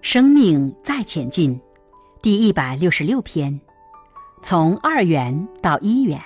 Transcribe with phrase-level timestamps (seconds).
[0.00, 1.60] 生命再前进，
[2.22, 3.60] 第一百六十六篇，
[4.42, 6.20] 从二元到一元。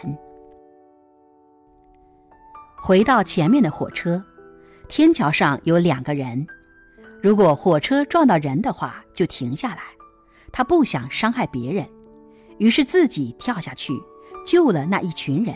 [2.77, 4.23] 回到前面的火车，
[4.89, 6.47] 天桥上有两个人。
[7.23, 9.98] 如果火车撞到人的话，就停下来。
[10.59, 11.86] 他不想伤害别人，
[12.57, 13.93] 于是自己跳下去，
[14.44, 15.54] 救了那一群人。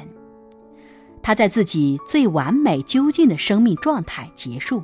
[1.21, 4.81] 他在自己最完美、究竟的生命状态结束。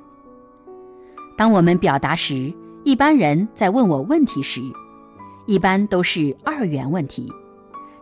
[1.36, 2.52] 当我们表达时。
[2.84, 4.60] 一般人在问我问题时，
[5.46, 7.30] 一般都是二元问题，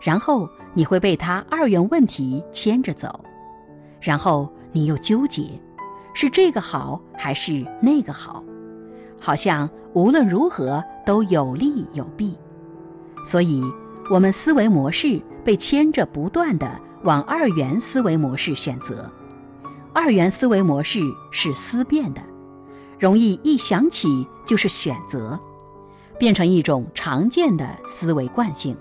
[0.00, 3.24] 然后你会被他二元问题牵着走，
[4.00, 5.60] 然后你又纠结，
[6.14, 8.44] 是这个好还是那个好，
[9.20, 12.36] 好像无论如何都有利有弊，
[13.24, 13.62] 所以
[14.10, 16.70] 我们思维模式被牵着不断的
[17.02, 19.10] 往二元思维模式选择，
[19.92, 22.20] 二元思维模式是思辨的。
[22.98, 25.38] 容易一想起就是选择，
[26.18, 28.76] 变成一种常见的思维惯性。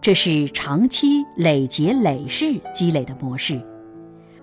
[0.00, 3.60] 这是长期累劫累世积累的模式，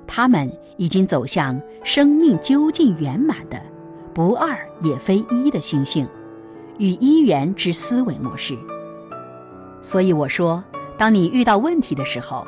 [0.07, 3.61] 他们已经走向生命究竟圆满的
[4.13, 6.07] 不二也非一的心性
[6.77, 8.57] 与一元之思维模式。
[9.81, 10.63] 所以我说，
[10.97, 12.45] 当你遇到问题的时候，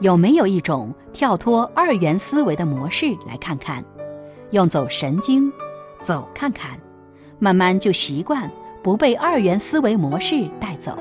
[0.00, 3.82] 有没有一种跳脱二元思维的模式来看看，
[4.50, 5.52] 用走神经？
[6.00, 6.78] 走看看，
[7.38, 8.50] 慢慢就习惯
[8.82, 10.98] 不被二元思维模式带走。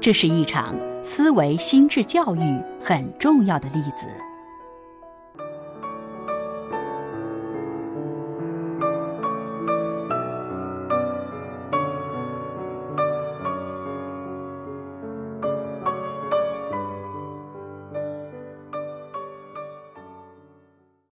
[0.00, 4.06] 这是一场思维心智教育很重要的例子。